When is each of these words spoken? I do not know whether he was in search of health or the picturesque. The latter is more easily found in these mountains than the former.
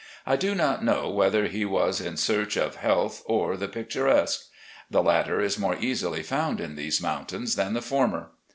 I 0.25 0.35
do 0.35 0.55
not 0.55 0.83
know 0.83 1.11
whether 1.11 1.45
he 1.45 1.63
was 1.63 2.01
in 2.01 2.17
search 2.17 2.57
of 2.57 2.77
health 2.77 3.21
or 3.27 3.55
the 3.55 3.67
picturesque. 3.67 4.45
The 4.89 5.03
latter 5.03 5.39
is 5.41 5.59
more 5.59 5.75
easily 5.77 6.23
found 6.23 6.59
in 6.59 6.75
these 6.75 7.03
mountains 7.03 7.55
than 7.55 7.73
the 7.73 7.83
former. 7.83 8.31